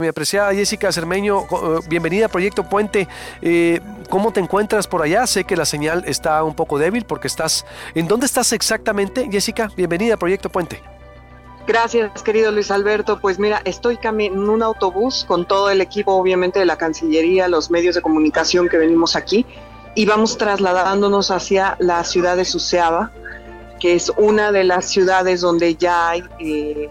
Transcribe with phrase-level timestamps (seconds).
[0.00, 3.06] Mi apreciada Jessica Cermeño, eh, bienvenida a Proyecto Puente.
[3.42, 5.26] Eh, ¿Cómo te encuentras por allá?
[5.26, 7.66] Sé que la señal está un poco débil porque estás...
[7.94, 9.70] ¿En dónde estás exactamente, Jessica?
[9.76, 10.82] Bienvenida a Proyecto Puente.
[11.66, 13.20] Gracias, querido Luis Alberto.
[13.20, 17.70] Pues mira, estoy en un autobús con todo el equipo, obviamente, de la Cancillería, los
[17.70, 19.44] medios de comunicación que venimos aquí,
[19.94, 23.12] y vamos trasladándonos hacia la ciudad de Suceava,
[23.78, 26.88] que es una de las ciudades donde ya hay eh,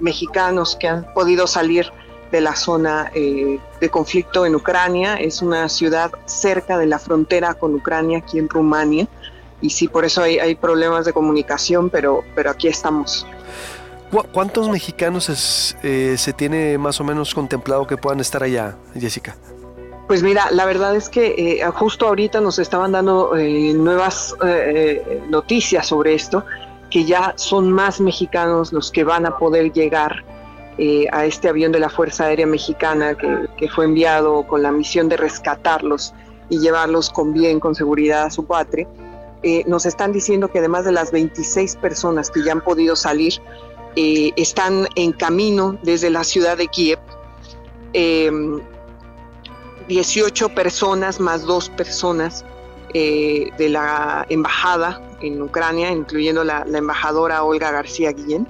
[0.00, 1.92] mexicanos que han podido salir
[2.32, 5.16] de la zona eh, de conflicto en Ucrania.
[5.16, 9.06] Es una ciudad cerca de la frontera con Ucrania, aquí en Rumania.
[9.60, 13.24] Y sí, por eso hay, problemas de comunicación, pero, pero aquí estamos.
[14.32, 19.36] ¿Cuántos mexicanos eh, se tiene más o menos contemplado que puedan estar allá, Jessica?
[20.08, 24.34] Pues mira, la verdad es que eh, justo ahorita nos estaban dando nuevas
[25.28, 26.44] noticias sobre esto,
[26.90, 30.24] que ya son más mexicanos los que van a poder llegar
[30.78, 35.06] eh, a este avión de la Fuerza Aérea Mexicana que, fue enviado con la misión
[35.08, 36.14] de rescatarlos
[36.48, 38.88] y llevarlos con bien, con seguridad a su patria,
[39.42, 43.34] eh, nos están diciendo que además de las 26 personas que ya han podido salir,
[43.96, 46.98] eh, están en camino desde la ciudad de Kiev.
[49.88, 52.46] 18 em, personas más dos personas
[52.94, 58.46] de la embajada en Ucrania, incluyendo la, la embajadora Olga García Guillén,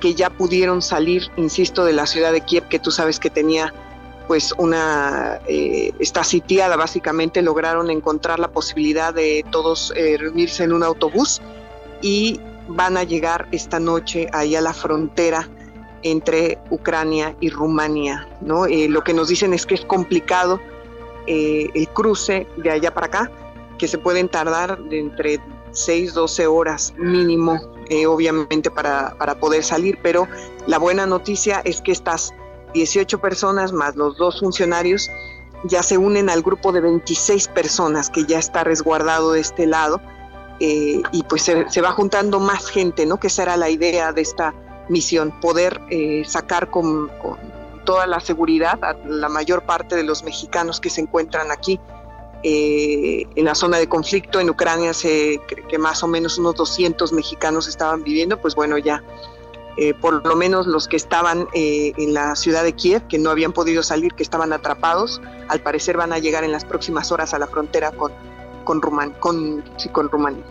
[0.00, 3.72] que ya pudieron salir, insisto, de la ciudad de Kiev, que tú sabes que tenía
[4.26, 10.72] pues una, eh, está sitiada básicamente, lograron encontrar la posibilidad de todos eh, reunirse en
[10.72, 11.42] un autobús
[12.00, 15.48] y van a llegar esta noche ahí a la frontera
[16.02, 18.28] entre Ucrania y Rumania.
[18.40, 18.66] ¿no?
[18.66, 20.60] Eh, lo que nos dicen es que es complicado
[21.26, 23.30] el cruce de allá para acá,
[23.78, 25.40] que se pueden tardar de entre
[25.72, 27.60] 6, 12 horas mínimo
[27.90, 30.28] eh, obviamente para, poder salir, pero
[30.68, 32.32] la buena noticia es que estas
[32.72, 35.10] 18 personas más los dos funcionarios
[35.64, 40.00] ya se unen al grupo de 26 personas que ya está resguardado de este lado
[40.60, 43.18] eh, y pues se, va juntando más gente, ¿no?
[43.18, 44.54] Que esa era la idea de esta
[44.88, 47.38] misión, poder eh, sacar con, con,
[47.84, 51.80] toda la seguridad a la mayor parte de los mexicanos que se encuentran aquí
[52.42, 57.12] eh, en la zona de conflicto en Ucrania se que más o menos unos 200
[57.12, 59.02] mexicanos estaban viviendo, pues bueno, ya
[59.76, 63.30] eh, por lo menos los que estaban eh, en la ciudad de Kiev, que no
[63.30, 67.34] habían podido salir, que estaban atrapados, al parecer van a llegar en las próximas horas
[67.34, 68.12] a la frontera con,
[68.64, 70.44] con, con, con Rumania.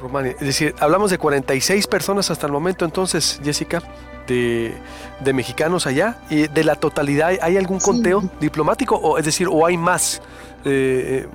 [0.00, 0.32] Rumania.
[0.32, 3.82] Es decir, hablamos de 46 personas hasta el momento, entonces, Jessica,
[4.26, 4.74] de,
[5.20, 6.18] de mexicanos allá.
[6.30, 8.96] ¿Y de la totalidad hay algún conteo diplomático?
[8.96, 10.22] O, es decir, ¿o hay más?
[10.64, 11.26] Eh,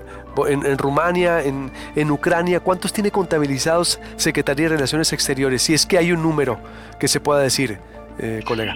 [0.47, 5.61] en, Rumania, en, en, Ucrania, ¿cuántos tiene contabilizados Secretaría de Relaciones Exteriores?
[5.61, 6.59] Si es que hay un número
[6.99, 7.79] que se pueda decir,
[8.19, 8.75] eh, colega.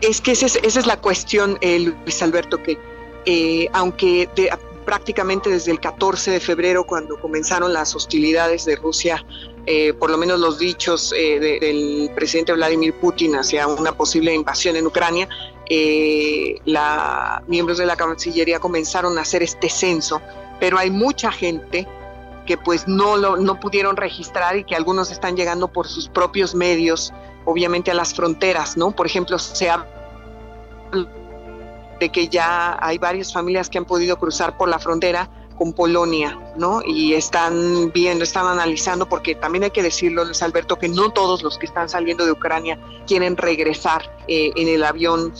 [0.00, 2.78] Es que esa es, la cuestión, eh, Luis Alberto, que
[3.72, 4.28] aunque
[4.84, 9.24] prácticamente desde el 14 de febrero, cuando comenzaron las hostilidades de Rusia,
[9.98, 15.28] por lo menos los dichos del presidente Vladimir Putin hacia una posible invasión en Ucrania,
[15.70, 20.20] eh, la, miembros de la Cancillería comenzaron a hacer este censo,
[20.60, 21.88] pero hay mucha gente
[22.46, 27.14] que pues no no pudieron registrar y que algunos están llegando por sus propios medios,
[27.46, 28.90] obviamente a las fronteras, ¿no?
[28.90, 29.88] Por ejemplo, se habla
[32.00, 36.38] de que ya hay varias familias que han podido cruzar por la frontera con Polonia,
[36.56, 36.82] ¿no?
[36.84, 41.42] Y están viendo, están analizando, porque también hay que decirlo, Luis Alberto, que no todos
[41.42, 45.32] los que están saliendo de Ucrania quieren regresar eh, en el avión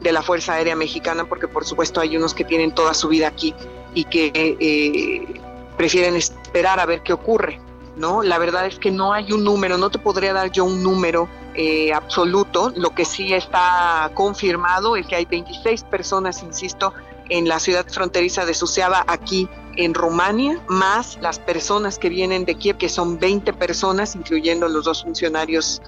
[0.00, 3.28] de la Fuerza Aérea Mexicana, porque por supuesto hay unos que tienen toda su vida
[3.28, 3.54] aquí
[3.94, 5.40] y que eh,
[5.76, 7.60] prefieren esperar a ver qué ocurre,
[7.96, 8.22] ¿no?
[8.22, 11.28] La verdad es que no hay un número, no te podría dar yo un número
[11.54, 16.92] eh, absoluto, lo que sí está confirmado es que hay 26 personas, insisto,
[17.28, 22.56] en la ciudad fronteriza de Suceava, aquí en Rumania, más las personas que vienen de
[22.56, 25.80] Kiev, que son 20 personas, incluyendo los dos funcionarios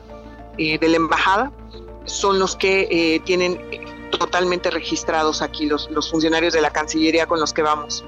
[0.59, 1.53] eh, de la embajada,
[2.05, 3.61] son los que tienen
[4.19, 8.05] totalmente registrados aquí, los funcionarios de la Cancillería con los que vamos.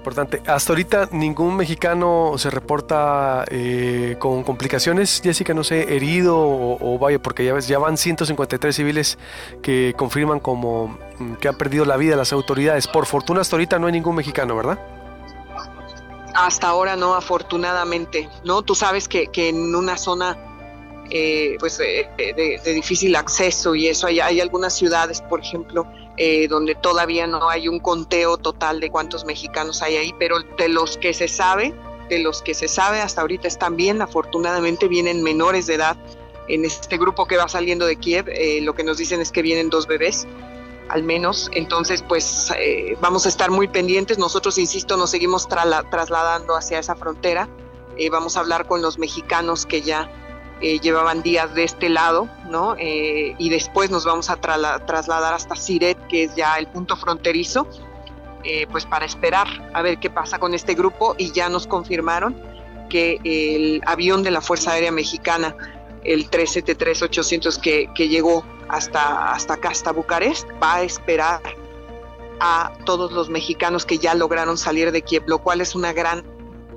[0.00, 0.40] Importante.
[0.46, 7.18] Hasta ahorita ningún mexicano se reporta eh, con complicaciones, Jessica, no sé, herido o, vaya,
[7.18, 9.18] porque ya, ves, ya van 153 civiles
[9.60, 12.86] que confirman como mm, que han perdido la vida las autoridades.
[12.86, 14.78] Por fortuna hasta ahorita no hay ningún mexicano, ¿verdad?
[16.34, 18.26] Hasta ahora no, afortunadamente.
[18.42, 20.38] No, tú sabes que, en una zona
[21.10, 24.06] eh, pues eh, de, difícil acceso y eso.
[24.06, 25.86] Hay algunas ciudades, por ejemplo,
[26.22, 30.68] eh, donde todavía no hay un conteo total de cuántos mexicanos hay ahí, pero de
[30.68, 31.74] los que se sabe,
[32.10, 35.96] de los que se sabe hasta ahorita están bien, afortunadamente vienen menores de edad
[36.46, 39.40] en este grupo que va saliendo de Kiev, eh, lo que nos dicen es que
[39.40, 40.26] vienen dos bebés
[40.90, 41.50] al menos.
[41.54, 44.18] Entonces, pues eh, vamos a estar muy pendientes.
[44.18, 47.48] Nosotros, insisto, nos seguimos trasladando hacia esa frontera.
[47.96, 50.10] Eh, vamos a hablar con los mexicanos que ya
[50.60, 52.76] llevaban días de este lado, ¿no?
[52.78, 57.66] y después nos vamos a trasladar hasta Siret, que es ya el punto fronterizo,
[58.70, 61.14] pues para esperar a ver qué pasa con este grupo.
[61.16, 62.36] Y ya nos confirmaron
[62.90, 65.56] que el avión de la Fuerza Aérea Mexicana
[66.04, 71.40] el 373-800 que, que llegó hasta, hasta acá, hasta Bucarest, va a esperar
[72.40, 76.24] a todos los mexicanos que ya lograron salir de Kiev, lo cual es una gran,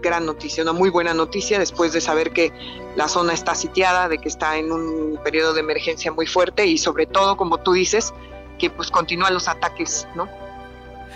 [0.04, 2.52] gran noticia, una muy buena noticia después de saber que
[2.96, 6.78] la zona está sitiada, de que está en un periodo de emergencia muy fuerte y
[6.78, 8.14] sobre todo, como tú dices,
[8.60, 10.30] que pues continúan los ataques, ¿no?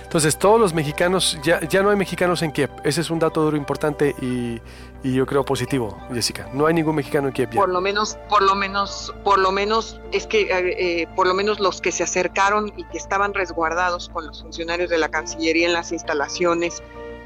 [0.08, 2.70] Entonces, todos los mexicanos, ya, ya no hay mexicanos en Kiev.
[2.86, 4.62] Ese es un dato duro importante y,
[5.04, 6.50] y yo creo positivo, Jessica.
[6.54, 7.50] No hay ningún mexicano en Kiev.
[7.50, 11.34] Por lo menos, por lo menos, por lo menos, es que eh, eh, por lo
[11.34, 15.68] menos los que se acercaron y que estaban resguardados con los funcionarios de la Cancillería
[15.68, 16.82] en las instalaciones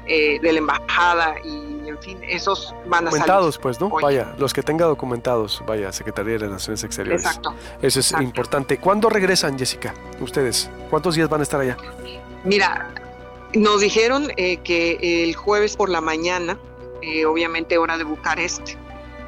[0.06, 3.88] eh, de la embajada y en fin, esos van a documentados, pues, ¿no?
[3.88, 7.24] Vaya, los que tenga documentados, vaya, Secretaría de Relaciones Exteriores.
[7.24, 7.54] Exacto.
[7.80, 8.78] Eso es importante.
[8.78, 9.94] ¿Cuándo regresan, Jessica?
[10.20, 11.76] Ustedes, ¿cuántos días van a estar allá?
[12.44, 12.90] Mira,
[13.54, 16.58] nos dijeron eh, que el jueves por la mañana,
[17.02, 18.70] eh, obviamente hora de Bucarest,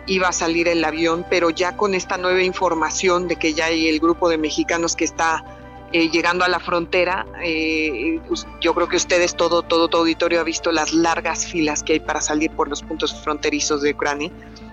[0.06, 3.88] iba a salir el avión, pero ya con esta nueva información de que ya hay
[3.88, 5.44] el grupo de mexicanos que está
[5.94, 7.24] eh, llegando a la frontera,
[8.60, 12.00] yo creo que ustedes, todo, todo tu auditorio ha visto las largas filas que hay
[12.00, 14.30] para salir por los puntos fronterizos de Ucrania.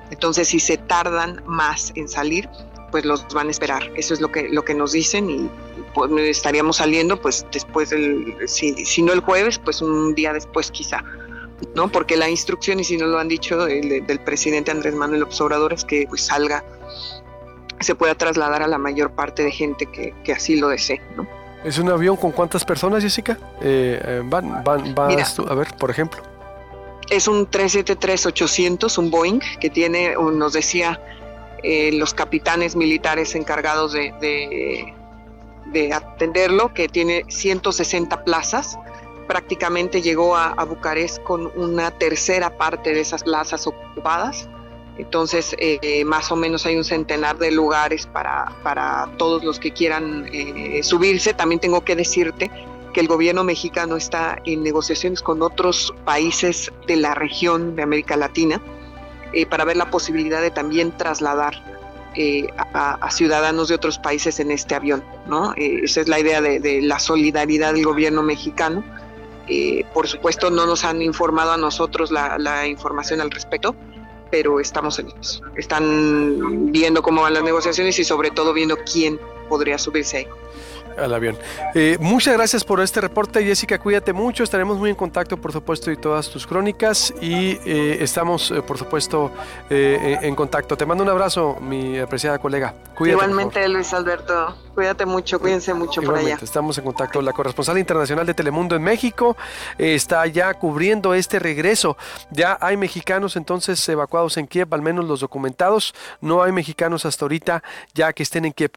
[0.09, 2.50] Entonces, si se tardan más en salir,
[2.89, 3.89] pues los van a esperar.
[3.95, 5.50] Eso es lo que, lo que nos dicen y
[5.94, 10.71] pues estaríamos saliendo pues después del, si, si no el jueves, pues un día después
[10.71, 11.03] quizá.
[11.75, 11.91] ¿no?
[11.91, 15.74] Porque la instrucción, y si no lo han dicho, el, del presidente Andrés Manuel Obrador
[15.74, 16.63] es que pues salga,
[17.83, 21.28] se pueda trasladar a la mayor parte de gente que, que así lo desee, ¿no?
[21.63, 23.38] ¿Es un avión con cuántas personas, Jessica?
[23.62, 26.22] Eh, eh, van, van, a ver, por ejemplo.
[27.10, 31.00] Es un 373-800, un Boeing, que tiene, nos decía
[31.62, 34.94] eh, los capitanes militares encargados de,
[35.68, 38.80] de, atenderlo, que tiene 160 plazas.
[39.27, 44.50] Prácticamente llegó a, Bucarest con una tercera parte de esas plazas ocupadas.
[44.97, 49.71] Entonces, eh, más o menos hay un centenar de lugares para, para todos los que
[49.71, 51.33] quieran eh, subirse.
[51.33, 52.51] También tengo que decirte
[52.93, 58.17] que el gobierno mexicano está en negociaciones con otros países de la región de América
[58.17, 58.61] Latina
[59.33, 61.53] eh, para ver la posibilidad de también trasladar
[62.15, 65.03] eh, a, ciudadanos de otros países en este avión.
[65.27, 65.53] ¿no?
[65.55, 68.83] Esa es la idea de, la solidaridad del gobierno mexicano.
[69.93, 73.73] por supuesto, no nos han informado a nosotros la, información al respecto,
[74.31, 75.13] pero estamos en.
[75.56, 79.19] Están viendo cómo van las negociaciones y sobre todo viendo quién
[79.50, 80.28] podría subirse ahí
[80.98, 81.38] al avión.
[81.74, 83.80] Eh, muchas gracias por este reporte, Jessica.
[83.80, 84.44] Cuídate mucho.
[84.44, 87.13] Estaremos muy en contacto, por supuesto, y todas tus crónicas.
[87.21, 89.31] Y eh, estamos, eh, por supuesto,
[89.69, 90.77] en contacto.
[90.77, 92.74] Te mando un abrazo, mi apreciada colega.
[92.95, 94.56] Cuídate, Igualmente, Luis Alberto.
[94.74, 96.38] Cuídate mucho, cuídense mucho por allá.
[96.42, 97.21] Estamos en contacto.
[97.21, 99.36] La corresponsal internacional de Telemundo en México
[99.77, 101.98] está ya cubriendo este regreso.
[102.31, 105.94] Ya hay mexicanos entonces evacuados en Kiev, al menos los documentados.
[106.21, 107.63] No hay mexicanos hasta ahorita
[107.94, 108.71] ya que estén en Kiev.